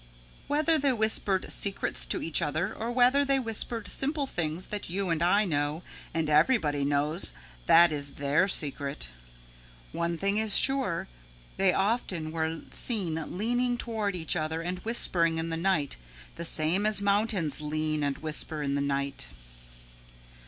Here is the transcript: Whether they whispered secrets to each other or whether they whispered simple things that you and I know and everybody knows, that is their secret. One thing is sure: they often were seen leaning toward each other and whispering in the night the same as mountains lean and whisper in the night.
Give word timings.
Whether 0.47 0.79
they 0.79 0.93
whispered 0.93 1.51
secrets 1.53 2.07
to 2.07 2.23
each 2.23 2.41
other 2.41 2.73
or 2.73 2.91
whether 2.91 3.23
they 3.23 3.37
whispered 3.37 3.87
simple 3.87 4.25
things 4.25 4.65
that 4.69 4.89
you 4.89 5.11
and 5.11 5.21
I 5.21 5.45
know 5.45 5.83
and 6.11 6.27
everybody 6.27 6.83
knows, 6.83 7.33
that 7.67 7.91
is 7.91 8.13
their 8.13 8.47
secret. 8.47 9.09
One 9.91 10.17
thing 10.17 10.37
is 10.37 10.57
sure: 10.57 11.07
they 11.57 11.71
often 11.71 12.31
were 12.31 12.61
seen 12.71 13.37
leaning 13.37 13.77
toward 13.77 14.15
each 14.15 14.35
other 14.35 14.63
and 14.63 14.79
whispering 14.79 15.37
in 15.37 15.51
the 15.51 15.55
night 15.55 15.97
the 16.35 16.45
same 16.45 16.87
as 16.87 16.99
mountains 16.99 17.61
lean 17.61 18.01
and 18.01 18.17
whisper 18.17 18.63
in 18.63 18.73
the 18.73 18.81
night. 18.81 19.27